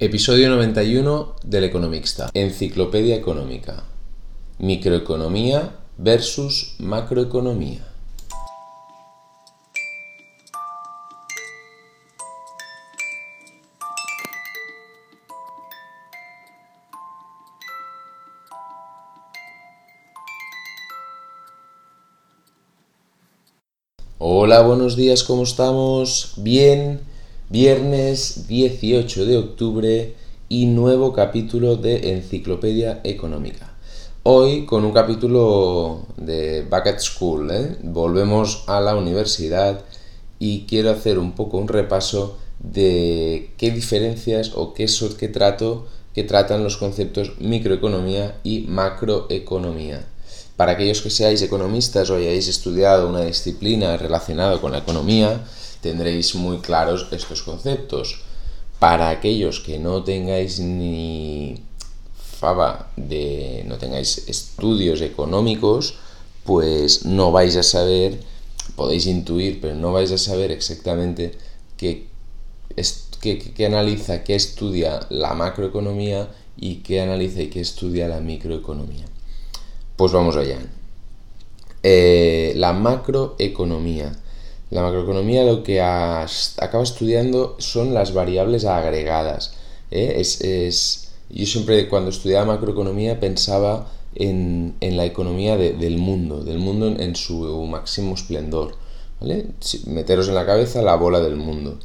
[0.00, 2.30] Episodio 91 del Economista.
[2.32, 3.82] Enciclopedia Económica.
[4.60, 7.84] Microeconomía versus macroeconomía.
[24.18, 26.34] Hola, buenos días, ¿cómo estamos?
[26.36, 27.07] Bien.
[27.50, 30.14] Viernes 18 de octubre
[30.50, 33.72] y nuevo capítulo de Enciclopedia Económica.
[34.22, 37.78] Hoy con un capítulo de Back at School, ¿eh?
[37.84, 39.80] volvemos a la universidad
[40.38, 44.84] y quiero hacer un poco un repaso de qué diferencias o qué,
[45.18, 50.06] qué trato que tratan los conceptos microeconomía y macroeconomía.
[50.58, 55.46] Para aquellos que seáis economistas o hayáis estudiado una disciplina relacionada con la economía,
[55.80, 58.22] tendréis muy claros estos conceptos.
[58.78, 61.60] Para aquellos que no tengáis ni
[62.14, 65.94] fava de no tengáis estudios económicos,
[66.44, 68.20] pues no vais a saber,
[68.76, 71.32] podéis intuir, pero no vais a saber exactamente
[71.76, 72.06] qué,
[73.20, 79.04] qué, analiza, qué estudia la macroeconomía y qué analiza y qué estudia la microeconomía.
[79.96, 80.58] Pues vamos allá.
[81.82, 84.12] Eh, la macroeconomía
[84.70, 89.52] la macroeconomía lo que acaba estudiando son las variables agregadas.
[89.90, 90.70] ¿eh?
[91.30, 97.66] Yo siempre cuando estudiaba macroeconomía pensaba en, la economía del mundo, del mundo en, su
[97.66, 98.76] máximo esplendor.
[99.86, 101.78] Meteros en la cabeza la bola del mundo.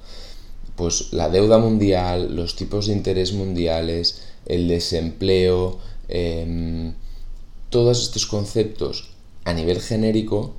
[0.76, 5.78] Pues la deuda mundial, los tipos de interés mundiales, el desempleo,
[6.10, 6.94] em,
[7.70, 9.12] todos estos conceptos
[9.46, 10.56] a nivel genérico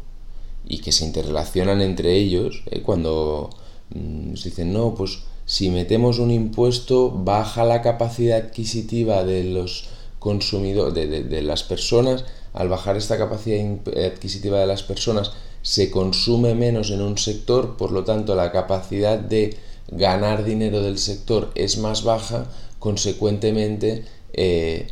[0.67, 2.83] y que se interrelacionan entre ellos, ¿eh?
[2.83, 3.51] cuando
[3.95, 9.89] mm, se dicen, no, pues si metemos un impuesto baja la capacidad adquisitiva de los
[10.19, 13.61] consumidores, de, las personas, al bajar esta capacidad
[14.07, 19.19] adquisitiva de las personas se consume menos en un sector, por lo tanto la capacidad
[19.19, 19.57] de
[19.89, 22.47] ganar dinero del sector es más baja,
[22.79, 24.89] consecuentemente eh,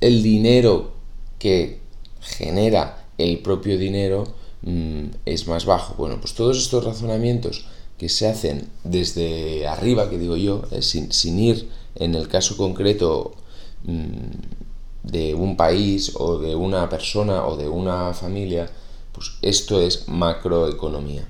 [0.00, 0.92] el dinero
[1.38, 1.80] que
[2.20, 4.26] genera el propio dinero
[4.62, 5.94] Mm, es más bajo.
[5.96, 7.66] Bueno, pues todos estos razonamientos
[7.98, 13.34] que se hacen desde arriba, que digo yo, eh, sin, ir en el caso concreto
[13.84, 18.70] mm, de un país o de una persona o de una familia,
[19.12, 21.26] pues esto es macroeconomía.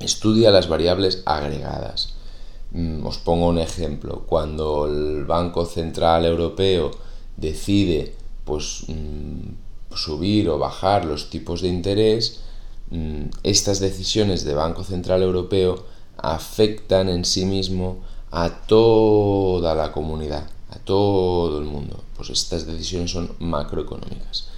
[0.00, 2.14] Estudia las variables agregadas.
[2.72, 4.24] Mm, os pongo un ejemplo.
[4.26, 6.90] Cuando el Banco Central Europeo
[7.36, 8.84] decide pues
[10.02, 12.40] subir o bajar los tipos de interés,
[12.90, 15.84] mm, estas decisiones de Banco Central Europeo
[16.16, 17.98] afectan en sí mismo
[18.30, 22.02] a toda la comunidad, a todo el mundo.
[22.16, 24.48] Pues estas decisiones son macroeconómicas.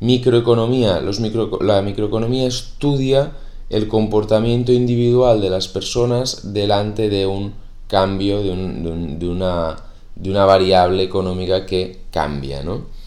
[0.00, 1.00] Microeconomía.
[1.00, 3.32] La microeconomía estudia
[3.68, 7.54] el comportamiento individual de las personas delante de un
[7.86, 9.76] cambio, de, una,
[10.16, 12.99] de una variable económica que cambia, ¿no?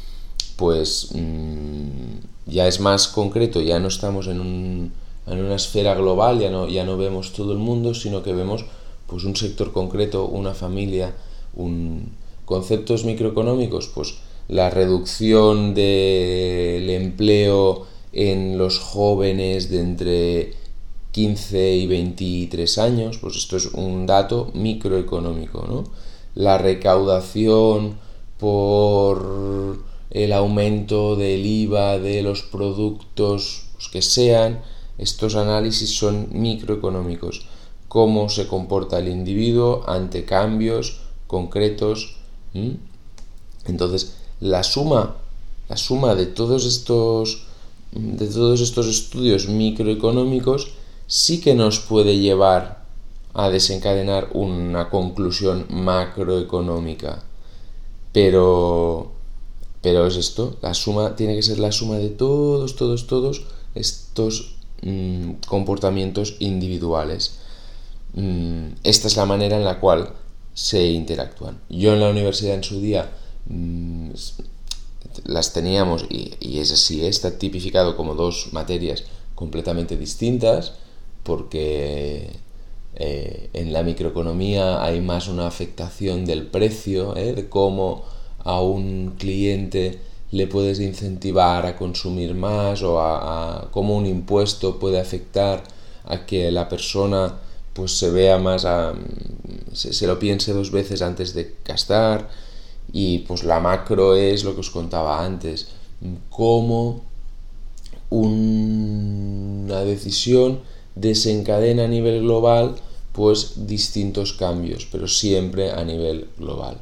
[0.58, 4.94] Pues mm, ya es más concreto, ya no estamos en, un,
[5.28, 8.66] en, una esfera global, ya no, ya no vemos todo el mundo, sino que vemos
[9.08, 11.16] pues un sector concreto, una familia,
[11.56, 12.14] un,
[12.46, 14.16] conceptos microeconómicos, pues
[14.48, 20.54] la reducción del empleo en los jóvenes de entre
[21.12, 25.84] 15 y 23 años, pues esto es un dato microeconómico, ¿no?
[26.36, 27.96] La recaudación
[28.40, 29.78] por
[30.14, 34.62] el aumento del IVA de los productos que sean,
[34.98, 37.48] estos análisis son microeconómicos.
[37.88, 42.16] Cómo se comporta el individuo ante cambios concretos.
[43.66, 45.16] Entonces, la suma,
[45.68, 47.48] la suma de todos estos
[47.92, 50.72] de todos estos estudios microeconómicos
[51.06, 52.86] sí que nos puede llevar
[53.36, 57.24] a desencadenar una conclusión macroeconómica.
[58.12, 59.13] Pero
[59.84, 63.44] pero es esto, la suma tiene que ser la suma de todos, todos, todos
[63.76, 67.40] estos mm, comportamientos individuales.
[68.14, 70.14] Mm, esta es la manera en la cual
[70.54, 71.60] se interactúan.
[71.70, 73.12] Yo en la universidad en su día
[73.48, 74.12] mm,
[75.26, 79.04] las teníamos, y, es así, está tipificado como dos materias
[79.36, 80.76] completamente distintas,
[81.24, 82.30] porque
[82.96, 87.34] eh, en la microeconomía hay más una afectación del precio, ¿eh?
[87.34, 88.06] de cómo
[88.44, 90.00] a un cliente
[90.32, 95.64] le puedes incentivar a consumir más o a, cómo un impuesto puede afectar
[96.06, 97.36] a que la persona
[97.74, 98.68] pues se vea más
[99.74, 102.30] se, se, lo piense dos veces antes de gastar
[102.92, 105.68] y pues la macro es lo que os contaba antes
[106.30, 107.02] cómo
[108.10, 110.60] una decisión
[110.96, 112.76] desencadena a nivel global
[113.12, 116.78] pues distintos cambios, pero siempre a nivel global.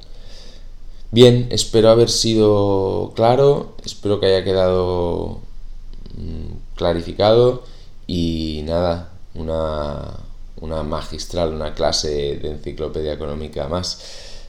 [1.12, 5.42] Bien, espero haber sido claro, espero que haya quedado
[6.16, 7.64] mm, clarificado
[8.08, 10.20] y nada, una,
[10.62, 14.00] una, magistral, una clase de enciclopedia económica más.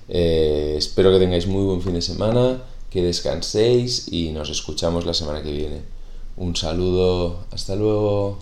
[0.09, 5.15] Eh, espero que tengáis muy buen fin de semana, que descanséis y nos escuchamos la
[5.15, 5.83] semana que viene.
[6.37, 8.39] Un saludo, hasta luego.